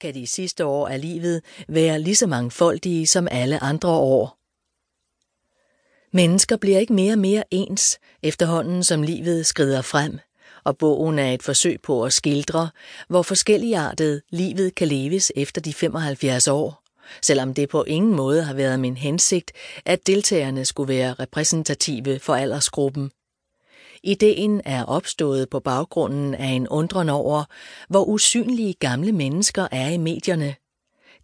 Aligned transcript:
kan 0.00 0.14
de 0.14 0.26
sidste 0.26 0.64
år 0.64 0.88
af 0.88 1.00
livet 1.00 1.42
være 1.68 2.00
lige 2.00 2.16
så 2.16 2.26
mangfoldige 2.26 3.06
som 3.06 3.28
alle 3.30 3.62
andre 3.62 3.88
år. 3.88 4.38
Mennesker 6.12 6.56
bliver 6.56 6.78
ikke 6.78 6.92
mere 6.92 7.12
og 7.12 7.18
mere 7.18 7.44
ens, 7.50 7.98
efterhånden 8.22 8.84
som 8.84 9.02
livet 9.02 9.46
skrider 9.46 9.82
frem, 9.82 10.18
og 10.64 10.78
bogen 10.78 11.18
er 11.18 11.32
et 11.32 11.42
forsøg 11.42 11.80
på 11.82 12.04
at 12.04 12.12
skildre, 12.12 12.70
hvor 13.08 13.22
forskelligartet 13.22 14.22
livet 14.30 14.74
kan 14.74 14.88
leves 14.88 15.32
efter 15.36 15.60
de 15.60 15.72
75 15.74 16.48
år, 16.48 16.82
selvom 17.22 17.54
det 17.54 17.68
på 17.68 17.84
ingen 17.84 18.14
måde 18.14 18.42
har 18.42 18.54
været 18.54 18.80
min 18.80 18.96
hensigt, 18.96 19.52
at 19.84 20.06
deltagerne 20.06 20.64
skulle 20.64 20.94
være 20.94 21.14
repræsentative 21.14 22.18
for 22.18 22.34
aldersgruppen. 22.34 23.10
Ideen 24.02 24.60
er 24.64 24.84
opstået 24.84 25.48
på 25.50 25.60
baggrunden 25.60 26.34
af 26.34 26.46
en 26.46 26.68
undren 26.68 27.08
over, 27.08 27.44
hvor 27.88 28.04
usynlige 28.04 28.74
gamle 28.74 29.12
mennesker 29.12 29.68
er 29.72 29.88
i 29.88 29.96
medierne. 29.96 30.54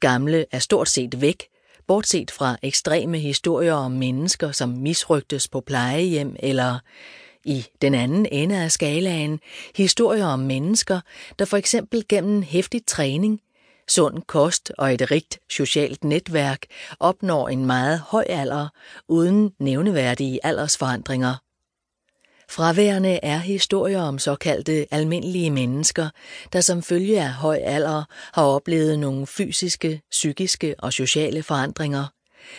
Gamle 0.00 0.46
er 0.52 0.58
stort 0.58 0.88
set 0.88 1.20
væk, 1.20 1.48
bortset 1.86 2.30
fra 2.30 2.56
ekstreme 2.62 3.18
historier 3.18 3.74
om 3.74 3.92
mennesker, 3.92 4.52
som 4.52 4.68
misrygtes 4.68 5.48
på 5.48 5.60
plejehjem, 5.60 6.36
eller 6.38 6.78
i 7.44 7.66
den 7.82 7.94
anden 7.94 8.26
ende 8.32 8.62
af 8.62 8.72
skalaen 8.72 9.40
historier 9.76 10.26
om 10.26 10.38
mennesker, 10.38 11.00
der 11.38 11.44
for 11.44 11.56
eksempel 11.56 12.04
gennem 12.08 12.42
hæftig 12.42 12.86
træning, 12.86 13.40
sund 13.88 14.22
kost 14.26 14.72
og 14.78 14.94
et 14.94 15.10
rigt 15.10 15.38
socialt 15.50 16.04
netværk 16.04 16.66
opnår 17.00 17.48
en 17.48 17.66
meget 17.66 17.98
høj 17.98 18.24
alder 18.28 18.68
uden 19.08 19.52
nævneværdige 19.58 20.46
aldersforandringer. 20.46 21.34
Fraværende 22.52 23.20
er 23.22 23.38
historier 23.38 24.02
om 24.02 24.18
såkaldte 24.18 24.86
almindelige 24.90 25.50
mennesker, 25.50 26.08
der 26.52 26.60
som 26.60 26.82
følge 26.82 27.20
af 27.22 27.32
høj 27.32 27.58
alder 27.64 28.04
har 28.32 28.42
oplevet 28.44 28.98
nogle 28.98 29.26
fysiske, 29.26 30.00
psykiske 30.10 30.74
og 30.78 30.92
sociale 30.92 31.42
forandringer, 31.42 32.04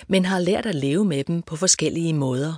men 0.07 0.25
har 0.25 0.39
lært 0.39 0.65
at 0.65 0.75
leve 0.75 1.05
med 1.05 1.23
dem 1.23 1.41
på 1.41 1.55
forskellige 1.55 2.13
måder. 2.13 2.53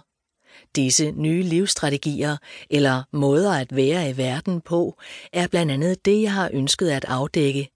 Disse 0.75 1.11
nye 1.11 1.43
livsstrategier 1.43 2.37
eller 2.69 3.03
måder 3.13 3.53
at 3.53 3.75
være 3.75 4.09
i 4.09 4.17
verden 4.17 4.61
på, 4.61 4.99
er 5.33 5.47
blandt 5.47 5.71
andet 5.71 6.05
det, 6.05 6.21
jeg 6.21 6.33
har 6.33 6.49
ønsket 6.53 6.89
at 6.89 7.05
afdække. 7.07 7.74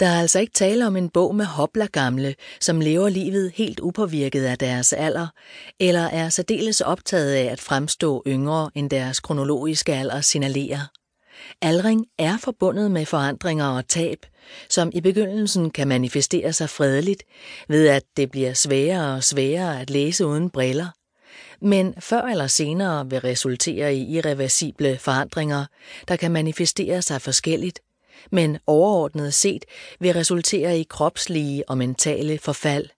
Der 0.00 0.06
er 0.06 0.20
altså 0.20 0.40
ikke 0.40 0.52
tale 0.52 0.86
om 0.86 0.96
en 0.96 1.08
bog 1.08 1.34
med 1.34 1.44
hopla 1.44 1.86
gamle, 1.86 2.34
som 2.60 2.80
lever 2.80 3.08
livet 3.08 3.52
helt 3.54 3.80
upåvirket 3.80 4.44
af 4.44 4.58
deres 4.58 4.92
alder, 4.92 5.26
eller 5.80 6.00
er 6.00 6.28
særdeles 6.28 6.80
optaget 6.80 7.34
af 7.34 7.44
at 7.44 7.60
fremstå 7.60 8.22
yngre 8.26 8.70
end 8.74 8.90
deres 8.90 9.20
kronologiske 9.20 9.94
alder 9.94 10.20
signalerer. 10.20 10.90
Aldring 11.62 12.06
er 12.18 12.36
forbundet 12.38 12.90
med 12.90 13.06
forandringer 13.06 13.66
og 13.66 13.88
tab, 13.88 14.18
som 14.70 14.90
i 14.94 15.00
begyndelsen 15.00 15.70
kan 15.70 15.88
manifestere 15.88 16.52
sig 16.52 16.68
fredeligt, 16.68 17.22
ved 17.68 17.88
at 17.88 18.02
det 18.16 18.30
bliver 18.30 18.54
sværere 18.54 19.14
og 19.14 19.24
sværere 19.24 19.80
at 19.80 19.90
læse 19.90 20.26
uden 20.26 20.50
briller, 20.50 20.88
men 21.62 21.94
før 21.98 22.22
eller 22.22 22.46
senere 22.46 23.10
vil 23.10 23.20
resultere 23.20 23.94
i 23.94 24.16
irreversible 24.16 24.98
forandringer, 24.98 25.64
der 26.08 26.16
kan 26.16 26.30
manifestere 26.30 27.02
sig 27.02 27.22
forskelligt, 27.22 27.80
men 28.30 28.58
overordnet 28.66 29.34
set 29.34 29.64
vil 30.00 30.12
resultere 30.12 30.78
i 30.78 30.82
kropslige 30.82 31.68
og 31.68 31.78
mentale 31.78 32.38
forfald. 32.38 32.88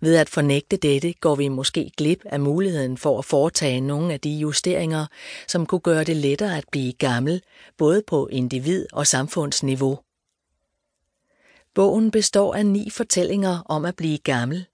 Ved 0.00 0.16
at 0.16 0.28
fornægte 0.28 0.76
dette 0.76 1.12
går 1.12 1.34
vi 1.34 1.48
måske 1.48 1.90
glip 1.96 2.20
af 2.24 2.40
muligheden 2.40 2.98
for 2.98 3.18
at 3.18 3.24
foretage 3.24 3.80
nogle 3.80 4.12
af 4.12 4.20
de 4.20 4.30
justeringer, 4.30 5.06
som 5.48 5.66
kunne 5.66 5.80
gøre 5.80 6.04
det 6.04 6.16
lettere 6.16 6.56
at 6.56 6.64
blive 6.70 6.92
gammel, 6.92 7.42
både 7.76 8.02
på 8.06 8.28
individ- 8.32 8.86
og 8.92 9.06
samfundsniveau. 9.06 9.98
Bogen 11.74 12.10
består 12.10 12.54
af 12.54 12.66
ni 12.66 12.90
fortællinger 12.90 13.62
om 13.66 13.84
at 13.84 13.96
blive 13.96 14.18
gammel. 14.18 14.66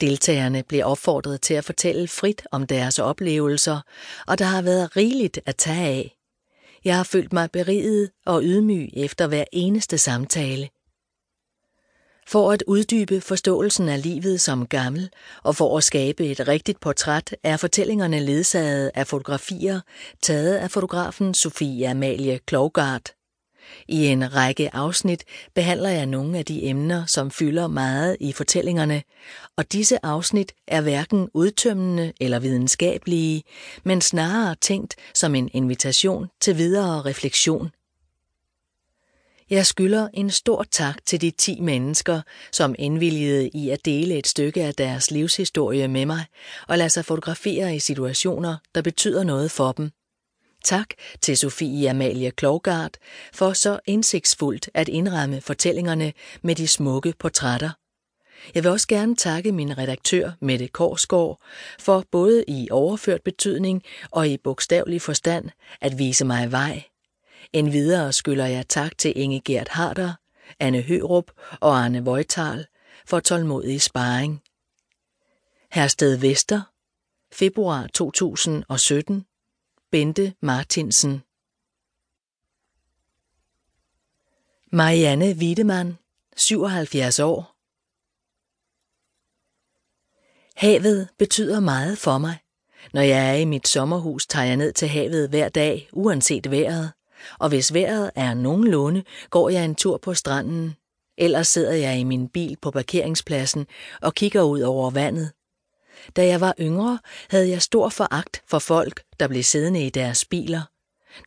Deltagerne 0.00 0.62
bliver 0.62 0.84
opfordret 0.84 1.40
til 1.40 1.54
at 1.54 1.64
fortælle 1.64 2.08
frit 2.08 2.42
om 2.52 2.66
deres 2.66 2.98
oplevelser, 2.98 3.80
og 4.26 4.38
der 4.38 4.44
har 4.44 4.62
været 4.62 4.96
rigeligt 4.96 5.40
at 5.46 5.56
tage 5.56 5.88
af. 5.88 6.16
Jeg 6.84 6.96
har 6.96 7.04
følt 7.04 7.32
mig 7.32 7.50
beriget 7.50 8.10
og 8.26 8.42
ydmyg 8.42 8.88
efter 8.96 9.26
hver 9.26 9.44
eneste 9.52 9.98
samtale. 9.98 10.68
For 12.26 12.52
at 12.52 12.64
uddybe 12.66 13.20
forståelsen 13.20 13.88
af 13.88 14.02
livet 14.02 14.40
som 14.40 14.66
gammel 14.66 15.10
og 15.42 15.56
for 15.56 15.76
at 15.76 15.84
skabe 15.84 16.26
et 16.26 16.48
rigtigt 16.48 16.80
portræt 16.80 17.36
er 17.42 17.56
fortællingerne 17.56 18.20
ledsaget 18.20 18.90
af 18.94 19.06
fotografier 19.06 19.80
taget 20.22 20.56
af 20.56 20.70
fotografen 20.70 21.34
Sofie 21.34 21.88
Amalie 21.88 22.38
Klogart. 22.38 23.19
I 23.88 24.06
en 24.06 24.34
række 24.34 24.74
afsnit 24.74 25.24
behandler 25.54 25.88
jeg 25.88 26.06
nogle 26.06 26.38
af 26.38 26.44
de 26.44 26.64
emner, 26.64 27.06
som 27.06 27.30
fylder 27.30 27.66
meget 27.66 28.16
i 28.20 28.32
fortællingerne, 28.32 29.02
og 29.56 29.72
disse 29.72 30.04
afsnit 30.04 30.52
er 30.68 30.80
hverken 30.80 31.28
udtømmende 31.34 32.12
eller 32.20 32.38
videnskabelige, 32.38 33.42
men 33.84 34.00
snarere 34.00 34.54
tænkt 34.60 34.96
som 35.14 35.34
en 35.34 35.50
invitation 35.52 36.28
til 36.40 36.56
videre 36.56 37.02
refleksion. 37.02 37.70
Jeg 39.50 39.66
skylder 39.66 40.08
en 40.14 40.30
stor 40.30 40.62
tak 40.70 41.04
til 41.06 41.20
de 41.20 41.30
10 41.30 41.60
mennesker, 41.60 42.20
som 42.52 42.74
indvilligede 42.78 43.48
i 43.48 43.70
at 43.70 43.84
dele 43.84 44.18
et 44.18 44.26
stykke 44.26 44.64
af 44.64 44.74
deres 44.74 45.10
livshistorie 45.10 45.88
med 45.88 46.06
mig 46.06 46.24
og 46.68 46.78
lade 46.78 46.90
sig 46.90 47.04
fotografere 47.04 47.76
i 47.76 47.78
situationer, 47.78 48.56
der 48.74 48.82
betyder 48.82 49.24
noget 49.24 49.50
for 49.50 49.72
dem. 49.72 49.90
Tak 50.64 50.88
til 51.20 51.36
Sofie 51.36 51.90
Amalie 51.90 52.30
Klogart 52.30 52.96
for 53.32 53.52
så 53.52 53.80
indsigtsfuldt 53.86 54.70
at 54.74 54.88
indramme 54.88 55.40
fortællingerne 55.40 56.12
med 56.42 56.54
de 56.54 56.68
smukke 56.68 57.14
portrætter. 57.18 57.70
Jeg 58.54 58.64
vil 58.64 58.70
også 58.70 58.88
gerne 58.88 59.16
takke 59.16 59.52
min 59.52 59.78
redaktør 59.78 60.30
Mette 60.40 60.68
Korsgaard 60.68 61.40
for 61.78 62.04
både 62.10 62.44
i 62.48 62.68
overført 62.70 63.22
betydning 63.22 63.82
og 64.10 64.28
i 64.28 64.36
bogstavelig 64.36 65.02
forstand 65.02 65.50
at 65.80 65.98
vise 65.98 66.24
mig 66.24 66.52
vej. 66.52 66.82
En 67.52 67.72
videre 67.72 68.12
skylder 68.12 68.46
jeg 68.46 68.68
tak 68.68 68.98
til 68.98 69.12
Inge 69.16 69.40
Gert 69.40 69.68
Harder, 69.68 70.12
Anne 70.60 70.80
Hørup 70.80 71.30
og 71.60 71.78
Arne 71.78 72.04
Vojtal 72.04 72.66
for 73.06 73.20
tålmodig 73.20 73.82
sparring. 73.82 74.42
Hersted 75.72 76.16
Vester, 76.16 76.60
februar 77.32 77.86
2017 77.86 79.24
Bente 79.92 80.34
Martinsen 80.40 81.22
Marianne 84.72 85.34
Wiedemann, 85.34 85.98
77 86.36 87.18
år 87.18 87.56
Havet 90.56 91.08
betyder 91.18 91.60
meget 91.60 91.98
for 91.98 92.18
mig. 92.18 92.38
Når 92.92 93.00
jeg 93.00 93.30
er 93.30 93.34
i 93.34 93.44
mit 93.44 93.68
sommerhus, 93.68 94.26
tager 94.26 94.46
jeg 94.46 94.56
ned 94.56 94.72
til 94.72 94.88
havet 94.88 95.28
hver 95.28 95.48
dag, 95.48 95.88
uanset 95.92 96.50
vejret. 96.50 96.92
Og 97.38 97.48
hvis 97.48 97.74
vejret 97.74 98.10
er 98.14 98.34
nogenlunde, 98.34 99.04
går 99.30 99.48
jeg 99.48 99.64
en 99.64 99.74
tur 99.74 99.98
på 99.98 100.14
stranden. 100.14 100.74
Ellers 101.18 101.48
sidder 101.48 101.72
jeg 101.74 101.98
i 101.98 102.04
min 102.04 102.28
bil 102.28 102.56
på 102.62 102.70
parkeringspladsen 102.70 103.66
og 104.02 104.14
kigger 104.14 104.42
ud 104.42 104.60
over 104.60 104.90
vandet. 104.90 105.32
Da 106.16 106.26
jeg 106.26 106.40
var 106.40 106.54
yngre, 106.60 106.98
havde 107.30 107.50
jeg 107.50 107.62
stor 107.62 107.88
foragt 107.88 108.42
for 108.46 108.58
folk, 108.58 109.02
der 109.20 109.28
blev 109.28 109.42
siddende 109.42 109.86
i 109.86 109.90
deres 109.90 110.24
biler. 110.24 110.62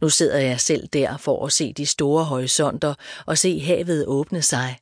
Nu 0.01 0.09
sidder 0.09 0.38
jeg 0.38 0.59
selv 0.59 0.88
der 0.88 1.17
for 1.17 1.45
at 1.45 1.53
se 1.53 1.73
de 1.73 1.85
store 1.85 2.25
horisonter 2.25 2.94
og 3.25 3.38
se 3.38 3.59
havet 3.59 4.06
åbne 4.07 4.41
sig. 4.41 4.78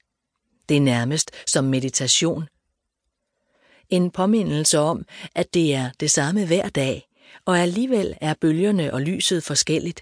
Det 0.69 0.77
er 0.77 0.81
nærmest 0.81 1.31
som 1.47 1.63
meditation. 1.63 2.47
En 3.89 4.11
påmindelse 4.11 4.79
om, 4.79 5.05
at 5.35 5.53
det 5.53 5.75
er 5.75 5.89
det 5.99 6.11
samme 6.11 6.45
hver 6.45 6.69
dag, 6.69 7.07
og 7.45 7.59
alligevel 7.59 8.17
er 8.21 8.33
bølgerne 8.41 8.93
og 8.93 9.01
lyset 9.01 9.43
forskelligt. 9.43 10.01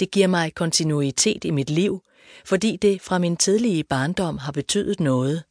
Det 0.00 0.10
giver 0.10 0.26
mig 0.26 0.54
kontinuitet 0.54 1.44
i 1.44 1.50
mit 1.50 1.70
liv, 1.70 2.02
fordi 2.44 2.76
det 2.76 3.02
fra 3.02 3.18
min 3.18 3.36
tidlige 3.36 3.84
barndom 3.84 4.38
har 4.38 4.52
betydet 4.52 5.00
noget. 5.00 5.42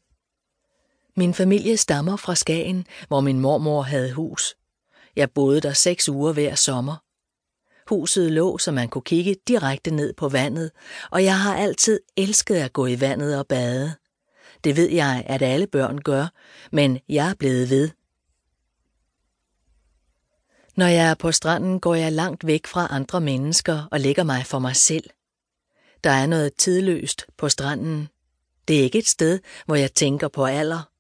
Min 1.15 1.33
familie 1.33 1.77
stammer 1.77 2.15
fra 2.15 2.35
Skagen, 2.35 2.85
hvor 3.07 3.21
min 3.21 3.39
mormor 3.39 3.81
havde 3.81 4.13
hus. 4.13 4.55
Jeg 5.15 5.31
boede 5.31 5.61
der 5.61 5.73
seks 5.73 6.09
uger 6.09 6.33
hver 6.33 6.55
sommer. 6.55 7.03
Huset 7.87 8.31
lå, 8.31 8.57
så 8.57 8.71
man 8.71 8.89
kunne 8.89 9.01
kigge 9.01 9.35
direkte 9.47 9.91
ned 9.91 10.13
på 10.13 10.29
vandet, 10.29 10.71
og 11.11 11.23
jeg 11.23 11.39
har 11.39 11.57
altid 11.57 11.99
elsket 12.17 12.55
at 12.55 12.73
gå 12.73 12.85
i 12.85 13.01
vandet 13.01 13.39
og 13.39 13.47
bade. 13.47 13.95
Det 14.63 14.75
ved 14.75 14.89
jeg, 14.89 15.23
at 15.27 15.41
alle 15.41 15.67
børn 15.67 15.97
gør, 15.97 16.27
men 16.71 16.99
jeg 17.09 17.29
er 17.29 17.33
blevet 17.33 17.69
ved. 17.69 17.89
Når 20.75 20.87
jeg 20.87 21.09
er 21.09 21.15
på 21.15 21.31
stranden, 21.31 21.79
går 21.79 21.95
jeg 21.95 22.11
langt 22.11 22.45
væk 22.47 22.67
fra 22.67 22.87
andre 22.89 23.21
mennesker 23.21 23.87
og 23.91 23.99
lægger 23.99 24.23
mig 24.23 24.45
for 24.45 24.59
mig 24.59 24.75
selv. 24.75 25.09
Der 26.03 26.09
er 26.09 26.25
noget 26.25 26.53
tidløst 26.57 27.25
på 27.37 27.49
stranden. 27.49 28.09
Det 28.67 28.79
er 28.79 28.83
ikke 28.83 28.99
et 28.99 29.07
sted, 29.07 29.39
hvor 29.65 29.75
jeg 29.75 29.93
tænker 29.93 30.27
på 30.27 30.45
alder. 30.45 30.90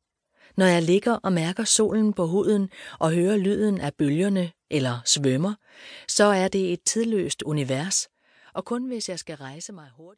Når 0.57 0.65
jeg 0.65 0.81
ligger 0.81 1.13
og 1.13 1.33
mærker 1.33 1.63
solen 1.63 2.13
på 2.13 2.27
huden 2.27 2.69
og 2.99 3.11
hører 3.11 3.37
lyden 3.37 3.81
af 3.81 3.93
bølgerne 3.93 4.51
eller 4.69 4.99
svømmer, 5.05 5.53
så 6.07 6.23
er 6.23 6.47
det 6.47 6.73
et 6.73 6.83
tidløst 6.85 7.43
univers, 7.43 8.07
og 8.53 8.65
kun 8.65 8.87
hvis 8.87 9.09
jeg 9.09 9.19
skal 9.19 9.35
rejse 9.35 9.73
mig 9.73 9.87
hurtigt. 9.97 10.09